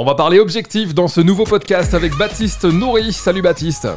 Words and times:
On 0.00 0.04
va 0.04 0.14
parler 0.14 0.38
objectif 0.38 0.94
dans 0.94 1.08
ce 1.08 1.20
nouveau 1.20 1.42
podcast 1.42 1.92
avec 1.92 2.16
Baptiste 2.16 2.62
Nourri. 2.62 3.12
Salut 3.12 3.42
Baptiste. 3.42 3.88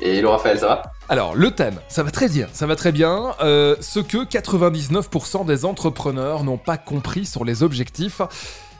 Et 0.00 0.18
hello 0.18 0.30
Raphaël, 0.30 0.60
ça 0.60 0.66
va? 0.68 0.82
Alors, 1.08 1.34
le 1.34 1.50
thème, 1.50 1.74
ça 1.88 2.04
va 2.04 2.12
très 2.12 2.28
bien, 2.28 2.46
ça 2.52 2.68
va 2.68 2.76
très 2.76 2.92
bien. 2.92 3.34
Euh, 3.40 3.74
ce 3.80 3.98
que 3.98 4.18
99% 4.18 5.44
des 5.44 5.64
entrepreneurs 5.64 6.44
n'ont 6.44 6.56
pas 6.56 6.76
compris 6.76 7.26
sur 7.26 7.44
les 7.44 7.64
objectifs, 7.64 8.22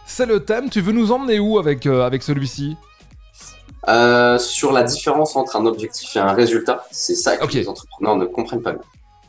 c'est 0.06 0.26
le 0.26 0.44
thème. 0.44 0.70
Tu 0.70 0.80
veux 0.80 0.92
nous 0.92 1.10
emmener 1.10 1.40
où 1.40 1.58
avec, 1.58 1.86
euh, 1.86 2.06
avec 2.06 2.22
celui-ci? 2.22 2.76
Euh, 3.88 4.38
Sur 4.38 4.70
la 4.70 4.84
différence 4.84 5.34
entre 5.34 5.56
un 5.56 5.66
objectif 5.66 6.14
et 6.14 6.20
un 6.20 6.34
résultat, 6.34 6.84
c'est 6.92 7.16
ça 7.16 7.36
que 7.36 7.52
les 7.52 7.68
entrepreneurs 7.68 8.14
ne 8.14 8.26
comprennent 8.26 8.62
pas. 8.62 8.74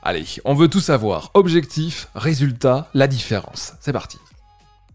Allez, 0.03 0.25
on 0.45 0.53
veut 0.53 0.67
tout 0.67 0.79
savoir. 0.79 1.31
Objectif, 1.33 2.07
résultat, 2.13 2.87
la 2.93 3.07
différence. 3.07 3.73
C'est 3.79 3.93
parti. 3.93 4.19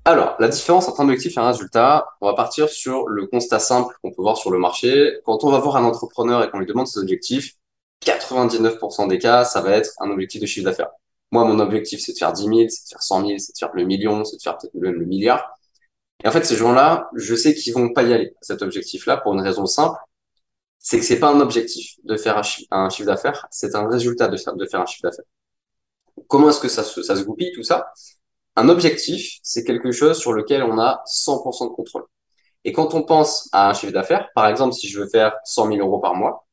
Alors, 0.07 0.37
la 0.39 0.47
différence 0.47 0.87
entre 0.89 1.01
un 1.01 1.05
objectif 1.05 1.37
et 1.37 1.41
un 1.41 1.49
résultat, 1.49 2.07
on 2.21 2.27
va 2.27 2.35
partir 2.35 2.69
sur 2.69 3.09
le 3.09 3.27
constat 3.27 3.59
simple 3.59 3.93
qu'on 4.01 4.13
peut 4.13 4.23
voir 4.23 4.37
sur 4.37 4.53
le 4.53 4.59
marché. 4.59 5.19
Quand 5.25 5.43
on 5.43 5.51
va 5.51 5.59
voir 5.59 5.77
un 5.77 5.83
entrepreneur 5.85 6.45
et 6.45 6.51
qu'on 6.51 6.61
lui 6.61 6.67
demande 6.67 6.87
ses 6.87 7.01
objectifs, 7.01 7.55
99% 8.05 9.09
des 9.09 9.19
cas, 9.19 9.45
ça 9.45 9.63
va 9.63 9.73
être 9.73 9.91
un 9.99 10.09
objectif 10.11 10.41
de 10.41 10.47
chiffre 10.47 10.65
d'affaires. 10.65 10.91
Moi, 11.33 11.45
mon 11.45 11.59
objectif, 11.59 12.01
c'est 12.01 12.13
de 12.13 12.19
faire 12.19 12.33
10 12.33 12.45
000, 12.45 12.55
c'est 12.69 12.85
de 12.85 12.89
faire 12.91 13.03
100 13.03 13.27
000, 13.27 13.39
c'est 13.39 13.53
de 13.53 13.59
faire 13.59 13.71
le 13.75 13.85
million, 13.85 14.25
c'est 14.25 14.37
de 14.37 14.43
faire 14.43 14.57
peut-être 14.57 14.75
le, 14.75 14.93
le 14.93 15.07
milliard. 15.07 15.59
Et 16.23 16.29
en 16.29 16.31
fait, 16.31 16.45
ces 16.45 16.57
gens-là, 16.57 17.11
je 17.17 17.35
sais 17.35 17.55
qu'ils 17.55 17.75
vont 17.75 17.93
pas 17.93 18.05
y 18.05 18.13
aller 18.13 18.29
à 18.29 18.43
cet 18.43 18.63
objectif-là 18.63 19.17
pour 19.17 19.35
une 19.35 19.41
raison 19.41 19.67
simple, 19.67 19.99
c'est 20.79 21.01
que 21.01 21.05
c'est 21.05 21.19
pas 21.19 21.31
un 21.31 21.41
objectif 21.41 21.97
de 22.05 22.17
faire 22.17 22.39
un 22.71 22.91
chiffre 22.91 23.07
d'affaires, 23.09 23.47
c'est 23.51 23.75
un 23.75 23.89
résultat 23.89 24.29
de 24.29 24.37
faire, 24.37 24.55
de 24.55 24.67
faire 24.67 24.81
un 24.83 24.87
chiffre 24.87 25.03
d'affaires. 25.03 25.25
Comment 26.29 26.51
est-ce 26.51 26.61
que 26.61 26.69
ça 26.69 26.85
se, 26.85 27.03
ça 27.03 27.17
se 27.17 27.23
goupille, 27.25 27.53
tout 27.53 27.63
ça? 27.63 27.93
Un 28.57 28.69
objectif, 28.69 29.39
c'est 29.43 29.65
quelque 29.65 29.93
chose 29.93 30.19
sur 30.19 30.33
lequel 30.33 30.63
on 30.63 30.79
a 30.79 31.03
100% 31.07 31.69
de 31.69 31.75
contrôle. 31.75 32.05
Et 32.65 32.73
quand 32.73 32.95
on 32.95 33.03
pense 33.03 33.49
à 33.53 33.71
un 33.71 33.75
chiffre 33.75 33.93
d'affaires, 33.93 34.29
par 34.35 34.49
exemple, 34.49 34.75
si 34.75 34.89
je 34.89 35.01
veux 35.01 35.09
faire 35.09 35.35
100 35.45 35.69
000 35.69 35.79
euros 35.87 36.01
par 36.01 36.15
mois, 36.15 36.47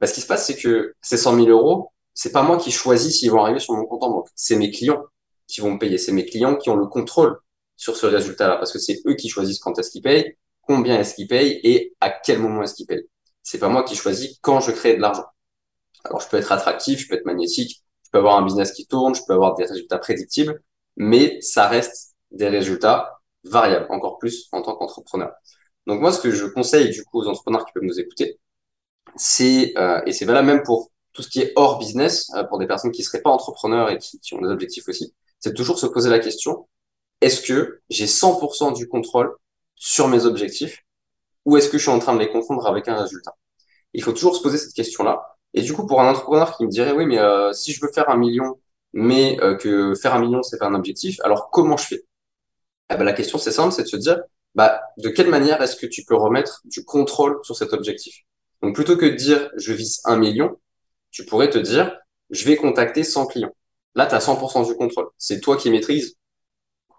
bah, 0.00 0.06
ce 0.06 0.14
qui 0.14 0.20
se 0.20 0.26
passe, 0.26 0.46
c'est 0.46 0.56
que 0.56 0.94
ces 1.02 1.16
100 1.16 1.36
000 1.36 1.48
euros, 1.48 1.92
c'est 2.14 2.32
pas 2.32 2.42
moi 2.42 2.58
qui 2.58 2.70
choisis 2.70 3.18
s'ils 3.18 3.30
vont 3.30 3.42
arriver 3.42 3.60
sur 3.60 3.74
mon 3.74 3.84
compte 3.84 4.02
en 4.02 4.10
banque. 4.10 4.28
C'est 4.34 4.56
mes 4.56 4.70
clients 4.70 5.02
qui 5.46 5.60
vont 5.60 5.72
me 5.72 5.78
payer. 5.78 5.98
C'est 5.98 6.12
mes 6.12 6.24
clients 6.24 6.56
qui 6.56 6.70
ont 6.70 6.76
le 6.76 6.86
contrôle 6.86 7.38
sur 7.76 7.96
ce 7.96 8.06
résultat-là 8.06 8.56
parce 8.56 8.72
que 8.72 8.78
c'est 8.78 9.02
eux 9.06 9.14
qui 9.14 9.28
choisissent 9.28 9.58
quand 9.58 9.78
est-ce 9.78 9.90
qu'ils 9.90 10.02
payent, 10.02 10.36
combien 10.62 10.98
est-ce 10.98 11.14
qu'ils 11.14 11.28
payent 11.28 11.60
et 11.64 11.94
à 12.00 12.10
quel 12.10 12.38
moment 12.38 12.62
est-ce 12.62 12.74
qu'ils 12.74 12.86
payent. 12.86 13.06
C'est 13.42 13.58
pas 13.58 13.68
moi 13.68 13.82
qui 13.82 13.96
choisis 13.96 14.38
quand 14.40 14.60
je 14.60 14.70
crée 14.70 14.94
de 14.94 15.00
l'argent. 15.00 15.26
Alors, 16.04 16.20
je 16.20 16.28
peux 16.28 16.36
être 16.36 16.52
attractif, 16.52 17.00
je 17.00 17.08
peux 17.08 17.14
être 17.14 17.26
magnétique, 17.26 17.82
je 18.04 18.10
peux 18.10 18.18
avoir 18.18 18.36
un 18.36 18.42
business 18.42 18.72
qui 18.72 18.86
tourne, 18.86 19.14
je 19.14 19.22
peux 19.26 19.34
avoir 19.34 19.54
des 19.54 19.64
résultats 19.64 19.98
prédictibles, 19.98 20.62
mais 20.96 21.40
ça 21.40 21.68
reste 21.68 22.14
des 22.30 22.48
résultats 22.48 23.20
variables, 23.44 23.86
encore 23.90 24.18
plus 24.18 24.48
en 24.52 24.62
tant 24.62 24.74
qu'entrepreneur. 24.76 25.32
Donc 25.86 26.00
moi, 26.00 26.12
ce 26.12 26.20
que 26.20 26.30
je 26.30 26.46
conseille 26.46 26.90
du 26.90 27.04
coup 27.04 27.20
aux 27.20 27.28
entrepreneurs 27.28 27.64
qui 27.66 27.72
peuvent 27.72 27.82
nous 27.84 28.00
écouter, 28.00 28.38
c'est 29.16 29.74
euh, 29.78 30.00
et 30.06 30.12
c'est 30.12 30.24
valable 30.24 30.46
même 30.46 30.62
pour 30.62 30.90
tout 31.12 31.22
ce 31.22 31.28
qui 31.28 31.40
est 31.40 31.52
hors 31.56 31.78
business, 31.78 32.30
euh, 32.36 32.44
pour 32.44 32.58
des 32.58 32.66
personnes 32.66 32.92
qui 32.92 33.02
seraient 33.02 33.22
pas 33.22 33.30
entrepreneurs 33.30 33.90
et 33.90 33.98
qui, 33.98 34.18
qui 34.20 34.34
ont 34.34 34.40
des 34.40 34.48
objectifs 34.48 34.88
aussi, 34.88 35.14
c'est 35.40 35.54
toujours 35.54 35.78
se 35.78 35.86
poser 35.86 36.10
la 36.10 36.18
question 36.20 36.66
est-ce 37.22 37.40
que 37.40 37.80
j'ai 37.88 38.06
100% 38.06 38.74
du 38.74 38.88
contrôle 38.88 39.34
sur 39.76 40.08
mes 40.08 40.26
objectifs 40.26 40.84
ou 41.44 41.56
est-ce 41.56 41.68
que 41.68 41.78
je 41.78 41.82
suis 41.82 41.90
en 41.90 41.98
train 42.00 42.14
de 42.14 42.20
les 42.20 42.30
confondre 42.30 42.66
avec 42.66 42.88
un 42.88 43.00
résultat? 43.00 43.34
Il 43.94 44.02
faut 44.02 44.12
toujours 44.12 44.36
se 44.36 44.42
poser 44.42 44.58
cette 44.58 44.74
question-là. 44.74 45.36
Et 45.54 45.62
du 45.62 45.72
coup, 45.72 45.86
pour 45.86 46.00
un 46.00 46.10
entrepreneur 46.10 46.56
qui 46.56 46.64
me 46.64 46.70
dirait 46.70 46.92
oui, 46.92 47.06
mais 47.06 47.18
euh, 47.18 47.52
si 47.52 47.72
je 47.72 47.80
veux 47.80 47.92
faire 47.92 48.08
un 48.10 48.16
million, 48.16 48.58
mais 48.92 49.38
euh, 49.42 49.56
que 49.56 49.94
faire 49.94 50.14
un 50.14 50.20
million 50.20 50.42
c'est 50.42 50.58
pas 50.58 50.66
un 50.66 50.74
objectif, 50.74 51.20
alors 51.22 51.50
comment 51.50 51.76
je 51.76 51.86
fais? 51.86 52.04
Eh 52.90 52.96
ben, 52.96 53.04
la 53.04 53.12
question 53.12 53.38
c'est 53.38 53.52
simple, 53.52 53.72
c'est 53.72 53.84
de 53.84 53.88
se 53.88 53.96
dire 53.96 54.20
bah 54.54 54.82
de 54.98 55.08
quelle 55.08 55.28
manière 55.28 55.62
est-ce 55.62 55.76
que 55.76 55.86
tu 55.86 56.04
peux 56.04 56.16
remettre 56.16 56.60
du 56.64 56.84
contrôle 56.84 57.38
sur 57.42 57.56
cet 57.56 57.72
objectif? 57.72 58.22
Donc 58.62 58.74
plutôt 58.74 58.96
que 58.96 59.06
de 59.06 59.14
dire 59.14 59.50
je 59.56 59.72
vise 59.72 60.00
un 60.04 60.16
million, 60.16 60.58
tu 61.10 61.24
pourrais 61.24 61.50
te 61.50 61.58
dire 61.58 61.96
je 62.30 62.44
vais 62.46 62.56
contacter 62.56 63.04
100 63.04 63.26
clients. 63.26 63.54
Là, 63.94 64.06
tu 64.06 64.14
as 64.14 64.20
100% 64.20 64.66
du 64.66 64.74
contrôle. 64.74 65.08
C'est 65.18 65.40
toi 65.40 65.56
qui 65.56 65.70
maîtrises 65.70 66.16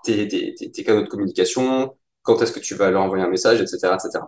tes, 0.04 0.28
tes, 0.28 0.54
tes, 0.54 0.84
canaux 0.84 1.02
de 1.02 1.08
communication, 1.08 1.98
quand 2.22 2.42
est-ce 2.42 2.52
que 2.52 2.60
tu 2.60 2.76
vas 2.76 2.92
leur 2.92 3.02
envoyer 3.02 3.24
un 3.24 3.30
message, 3.30 3.62
etc. 3.62 3.96
etc. 3.96 4.26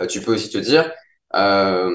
Euh, 0.00 0.06
tu 0.06 0.20
peux 0.20 0.34
aussi 0.34 0.50
te 0.50 0.58
dire, 0.58 0.90
euh, 1.34 1.94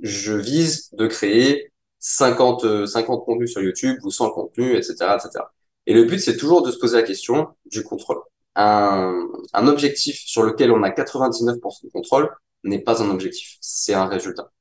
je 0.00 0.34
vise 0.34 0.90
de 0.92 1.06
créer 1.06 1.72
50, 2.06 2.64
euh, 2.64 2.86
50 2.86 3.24
contenus 3.24 3.50
sur 3.50 3.60
YouTube 3.62 3.98
ou 4.04 4.10
100 4.10 4.30
contenus, 4.30 4.76
etc. 4.76 5.16
etc. 5.16 5.44
Et 5.86 5.92
le 5.92 6.04
but, 6.04 6.20
c'est 6.20 6.36
toujours 6.36 6.62
de 6.62 6.70
se 6.70 6.78
poser 6.78 6.96
la 6.96 7.02
question 7.02 7.48
du 7.66 7.82
contrôle. 7.82 8.18
Un, 8.54 9.26
un 9.52 9.66
objectif 9.66 10.20
sur 10.24 10.44
lequel 10.44 10.70
on 10.70 10.82
a 10.84 10.90
99% 10.90 11.84
de 11.84 11.90
contrôle 11.90 12.30
n'est 12.64 12.78
pas 12.78 13.02
un 13.02 13.10
objectif, 13.10 13.58
c'est 13.60 13.94
un 13.94 14.06
résultat. 14.06 14.52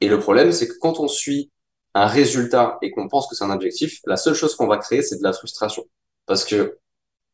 Et 0.00 0.08
le 0.08 0.20
problème, 0.20 0.52
c'est 0.52 0.68
que 0.68 0.74
quand 0.80 1.00
on 1.00 1.08
suit 1.08 1.50
un 1.94 2.06
résultat 2.06 2.78
et 2.82 2.92
qu'on 2.92 3.08
pense 3.08 3.28
que 3.28 3.34
c'est 3.34 3.44
un 3.44 3.50
objectif, 3.50 4.00
la 4.06 4.16
seule 4.16 4.34
chose 4.34 4.54
qu'on 4.54 4.66
va 4.68 4.78
créer, 4.78 5.02
c'est 5.02 5.18
de 5.18 5.24
la 5.24 5.32
frustration. 5.32 5.84
Parce 6.26 6.44
que 6.44 6.78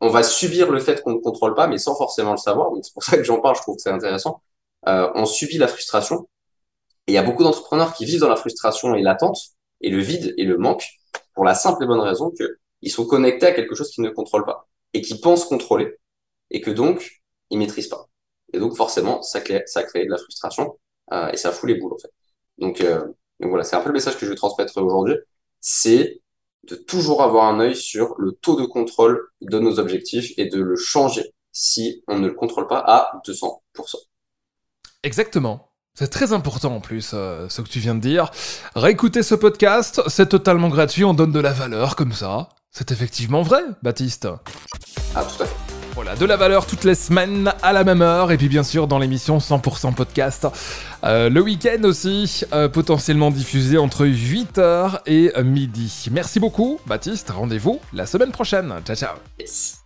on 0.01 0.09
va 0.09 0.23
subir 0.23 0.71
le 0.71 0.81
fait 0.81 1.03
qu'on 1.03 1.13
ne 1.13 1.19
contrôle 1.21 1.55
pas, 1.55 1.67
mais 1.67 1.77
sans 1.79 1.95
forcément 1.95 2.33
le 2.33 2.39
savoir. 2.39 2.71
C'est 2.83 2.95
pour 2.95 3.05
ça 3.05 3.19
que 3.19 3.25
j'en 3.25 3.41
parle, 3.41 3.57
je 3.57 3.63
trouve 3.63 3.77
que 3.77 3.83
c'est 3.83 3.91
intéressant. 3.91 4.43
Euh, 4.89 5.11
on 5.15 5.27
subit 5.27 5.59
la 5.59 5.69
frustration. 5.69 6.27
Et 7.11 7.15
il 7.15 7.17
y 7.17 7.19
a 7.19 7.25
beaucoup 7.25 7.43
d'entrepreneurs 7.43 7.93
qui 7.93 8.05
vivent 8.05 8.21
dans 8.21 8.29
la 8.29 8.37
frustration 8.37 8.95
et 8.95 9.03
l'attente, 9.03 9.37
et 9.81 9.91
le 9.91 9.99
vide 9.99 10.33
et 10.37 10.45
le 10.45 10.59
manque, 10.59 10.87
pour 11.35 11.45
la 11.45 11.57
simple 11.57 11.83
et 11.83 11.87
bonne 11.89 11.99
raison 11.99 12.31
que 12.31 12.59
ils 12.83 12.91
sont 12.93 13.05
connectés 13.05 13.47
à 13.47 13.53
quelque 13.53 13.75
chose 13.75 13.91
qu'ils 13.91 14.05
ne 14.05 14.11
contrôlent 14.11 14.45
pas, 14.45 14.69
et 14.95 15.01
qui 15.01 15.19
pensent 15.19 15.45
contrôler, 15.45 15.97
et 16.53 16.61
que 16.61 16.71
donc, 16.71 17.21
ils 17.51 17.59
maîtrisent 17.59 17.89
pas. 17.89 18.07
Et 18.53 18.61
donc 18.61 18.77
forcément, 18.77 19.23
ça 19.23 19.41
crée, 19.41 19.65
ça 19.67 19.83
crée 19.83 20.05
de 20.05 20.11
la 20.11 20.19
frustration, 20.19 20.79
euh, 21.11 21.33
et 21.33 21.37
ça 21.37 21.51
fout 21.51 21.69
les 21.69 21.75
boules, 21.75 21.95
en 21.95 21.99
fait. 21.99 22.13
Donc, 22.59 22.81
euh, 22.81 23.05
donc 23.41 23.51
voilà, 23.51 23.65
c'est 23.65 23.75
un 23.75 23.81
peu 23.81 23.89
le 23.89 23.95
message 23.95 24.17
que 24.17 24.25
je 24.25 24.31
veux 24.31 24.37
transmettre 24.37 24.81
aujourd'hui. 24.81 25.17
C'est 25.61 26.21
de 26.69 26.77
toujours 26.77 27.25
avoir 27.25 27.47
un 27.47 27.59
œil 27.59 27.75
sur 27.75 28.15
le 28.19 28.31
taux 28.31 28.55
de 28.55 28.67
contrôle 28.67 29.27
de 29.41 29.59
nos 29.59 29.81
objectifs 29.81 30.33
et 30.37 30.47
de 30.47 30.63
le 30.63 30.77
changer 30.77 31.35
si 31.51 32.05
on 32.07 32.21
ne 32.21 32.29
le 32.29 32.35
contrôle 32.35 32.69
pas 32.69 32.79
à 32.79 33.21
200%. 33.27 33.97
Exactement. 35.03 35.70
C'est 35.95 36.09
très 36.09 36.33
important 36.33 36.75
en 36.77 36.81
plus, 36.81 37.11
euh, 37.15 37.47
ce 37.49 37.61
que 37.63 37.69
tu 37.69 37.79
viens 37.79 37.95
de 37.95 38.01
dire. 38.01 38.31
Réécoutez 38.75 39.23
ce 39.23 39.35
podcast, 39.35 40.01
c'est 40.07 40.29
totalement 40.29 40.69
gratuit, 40.69 41.05
on 41.05 41.15
donne 41.15 41.33
de 41.33 41.41
la 41.41 41.53
valeur 41.53 41.97
comme 41.97 42.13
ça. 42.13 42.49
C'est 42.71 42.93
effectivement 42.93 43.43
vrai, 43.43 43.63
Baptiste. 43.83 44.29
Ah, 45.15 45.25
tout 45.25 45.43
à 45.43 45.47
fait. 45.47 45.57
Voilà, 45.95 46.15
de 46.15 46.25
la 46.25 46.37
valeur 46.37 46.67
toutes 46.67 46.85
les 46.85 46.95
semaines 46.95 47.53
à 47.63 47.73
la 47.73 47.83
même 47.83 48.01
heure, 48.01 48.31
et 48.31 48.37
puis 48.37 48.49
bien 48.49 48.63
sûr 48.63 48.87
dans 48.87 48.99
l'émission 48.99 49.39
100% 49.39 49.93
podcast. 49.93 50.47
Euh, 51.03 51.29
le 51.29 51.41
week-end 51.43 51.83
aussi, 51.83 52.45
euh, 52.53 52.69
potentiellement 52.69 53.33
diffusé 53.33 53.77
entre 53.77 54.07
8h 54.07 55.01
et 55.07 55.33
midi. 55.43 56.07
Merci 56.13 56.39
beaucoup, 56.39 56.79
Baptiste, 56.87 57.31
rendez-vous 57.31 57.81
la 57.93 58.07
semaine 58.07 58.31
prochaine. 58.31 58.73
Ciao 58.87 58.97
ciao. 58.97 59.17
Yes. 59.39 59.80